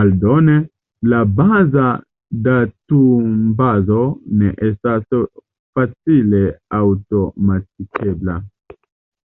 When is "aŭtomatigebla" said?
6.82-8.42